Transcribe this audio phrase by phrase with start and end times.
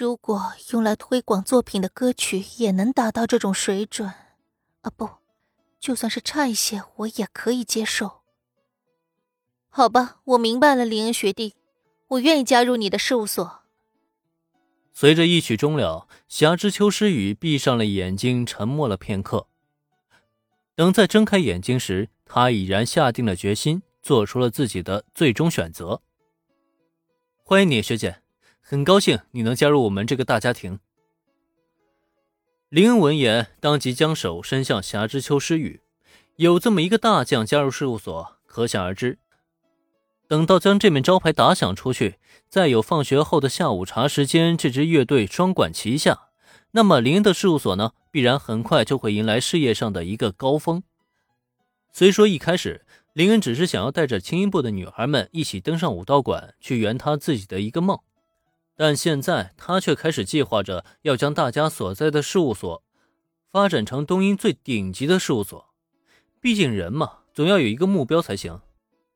[0.00, 4.08] 如果用来推广作品的歌曲也能达到这种水准，
[4.80, 5.06] 啊不，
[5.78, 8.22] 就算是差一些，我也可以接受。
[9.68, 11.54] 好吧，我明白了，林恩学弟，
[12.08, 13.60] 我愿意加入你的事务所。
[14.94, 19.48] 随着一曲终了，霞之秋诗雨闭上了眼睛，沉默了片刻。
[20.74, 26.00] 等再睁开眼睛时，他已然下定了决心，做出了自己的最终选择。
[27.44, 28.22] 欢迎你，学姐，
[28.70, 30.78] 很高兴你能加入我们这个大家庭。
[32.68, 35.80] 林恩闻言，当即将手伸向霞之秋诗雨。
[36.36, 39.18] 有这么一个大将加入事务所，可想而知。
[40.28, 46.28] 等到将这面招牌打响出去，再有放学后的下午茶时间，这支乐队双管齐下，
[46.70, 50.84] 那么林恩的事务所呢，必然很快就会迎来事业上的一个高峰。
[51.90, 57.98] 虽说一开始林恩只是想要带着轻音部的女孩们一起登上武道馆去圆他自己的一个梦，
[58.82, 62.82] 但现在他却开始计划着要将大家所在的事务所
[63.52, 65.66] 发展成东英最顶级的事务所。
[66.40, 68.62] 毕竟人嘛，总要有一个目标才行。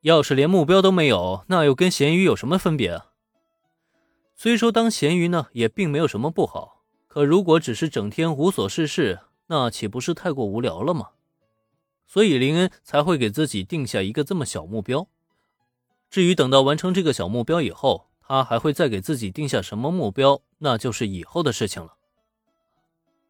[0.02, 3.06] 要是连目标都没有，那又跟咸鱼有什么分别啊？
[4.36, 11.12] 虽说当咸鱼呢，也并没有什么不好，可如果只是整天无所事事，那岂不是太过无聊了吗？
[12.06, 15.08] 所以林恩才会给自己定下一个这么小目标。
[16.10, 21.96] 至于等到完成这个小目标以后，他还会再给自己定下什么目标，那就是以后的事情了。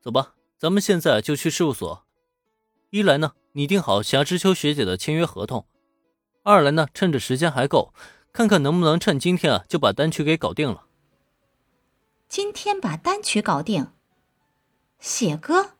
[0.00, 2.04] 走吧，咱们现在就去事务所。
[2.90, 5.66] 一来呢，拟定好霞之秋学姐的签约合同。
[6.42, 7.92] 二来呢，趁着时间还够，
[8.32, 10.86] 看看能不能趁今天啊就把单曲给搞定了。
[12.28, 13.88] 今天把单曲搞定，
[15.00, 15.72] 写歌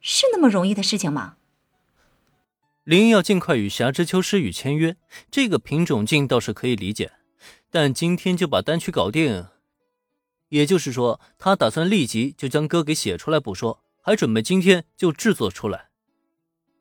[0.00, 1.36] 是那么容易的事情吗？
[2.84, 4.96] 林要尽快与霞之秋诗雨签约，
[5.30, 7.12] 这个品种镜倒是可以理解，
[7.70, 9.46] 但今天就把单曲搞定，
[10.48, 15.88] 也就是说，他打算立即就将歌给写出来不说，还准备今天就制作出来。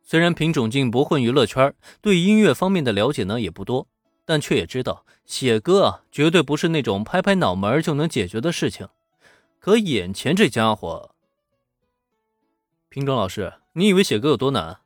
[0.02, 3.90] 虽然品种静不混娱乐圈，对音乐方面的了解呢也不多，
[4.24, 8.88] 但却也知道写歌啊，绝对不是那种拍拍脑门就能解决的事情。
[9.60, 11.14] 可眼前这家伙，
[12.88, 14.80] 品种老师，你以为写歌有多难？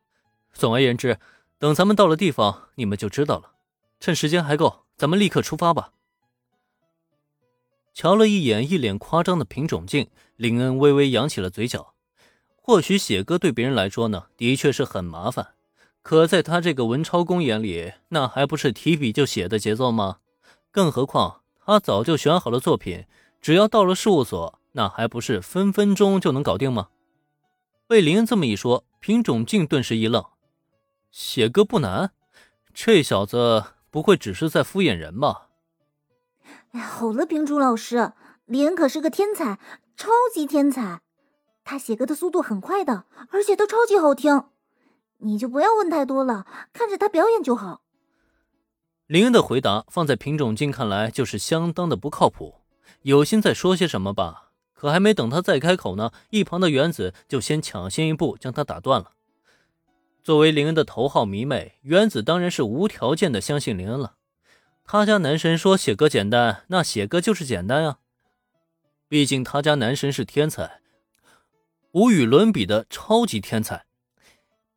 [0.54, 1.20] 总而言之，
[1.60, 3.51] 等咱们到了地方，你们就知道了。
[4.02, 5.94] 趁时间还够，咱们立刻出发吧。
[7.94, 11.94] 瞧了一眼一脸夸张的品种镜，林恩微微扬起了嘴角。
[12.56, 15.50] 或许写歌对别人来说呢，的确是很麻烦，
[16.02, 20.18] 可在他这个文超公眼里，那还不是提笔就写的节奏吗？
[20.72, 23.06] 更何况他早就选好了作品，
[23.40, 26.90] 只要到了事务所，那还不是分分钟就能搞定吗？
[27.86, 30.26] 被林恩这么一说，品种镜顿时一愣：
[31.12, 32.14] 写歌不难，
[32.74, 35.50] 这小子不会只是在敷衍人吧？
[36.72, 38.14] 哎，好了，品种老师，
[38.46, 39.60] 林恩可是个天才，
[39.96, 41.02] 超级天才。
[41.64, 44.46] 他写歌的速度很快的，而且都超级好听，
[45.20, 47.82] 你就不要问太多了，看着他表演就好。
[49.08, 52.62] 林恩的回答放在品种镜看来就是相当的不靠谱，
[53.02, 54.52] 有心在说些什么吧？
[54.74, 59.12] 可还没等他再开口呢，一旁的原子就先抢先一步将他打断了。
[60.24, 64.16] 作为林恩的头号迷妹，原子当然是无条件的相信林恩了。
[64.84, 68.00] 他家男神说写歌简单，那写歌就是简单啊，
[69.08, 70.82] 毕竟他家男神是天才。
[71.94, 73.86] 无与伦比的超级天才，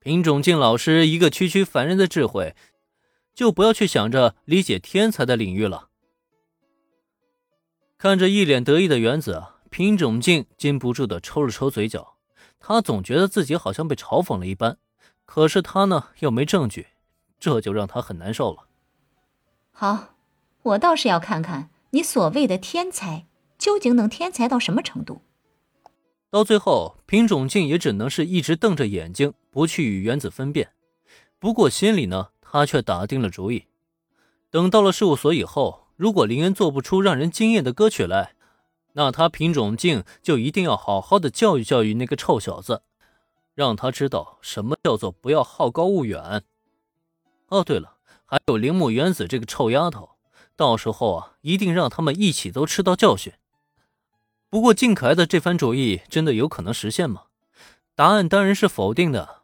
[0.01, 2.57] 品种镜老师一个区区凡人的智慧，
[3.35, 5.91] 就不要去想着理解天才的领域了。
[7.99, 12.17] 看着一脸得意的原子，品种镜禁不住的抽了抽嘴角，
[12.59, 14.79] 他总觉得自己好像被嘲讽了一般，
[15.25, 16.89] 可是他呢又没证据，
[17.39, 18.69] 这就让他很难受了。
[19.73, 20.15] 好，
[20.63, 23.27] 我倒是要看看你所谓的天才
[23.59, 25.23] 究竟能天才到什么程度。
[26.31, 30.73] 到最后，品种镜也只能是一直瞪着眼睛，不去与原子分辨。
[31.39, 33.67] 不过心里呢，他却打定了主意：
[34.51, 38.35] 等到了事务所以后，如果林恩做不出让人惊艳的歌曲来，
[38.95, 42.83] 那他品种镜就一定要好好的教育教育那个臭小子，
[43.55, 46.43] 让他知道什么叫做不要好高骛远。
[47.49, 50.17] 哦，对了，还有铃木原子这个臭丫头，
[50.57, 53.33] 到时候啊，一定让他们一起都吃到教训。
[54.51, 57.25] 不过，靳可爱的这番主意真的有可能实现吗？
[57.95, 59.43] 答案当然是否定的。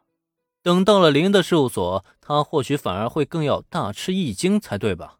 [0.61, 5.19] 等到了林的事务所，他或许反而会更要大吃一惊才对吧？